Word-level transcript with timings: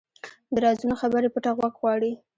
د 0.53 0.55
رازونو 0.63 0.95
خبرې 1.01 1.27
پټه 1.33 1.51
غوږ 1.57 1.73
غواړي 1.81 2.11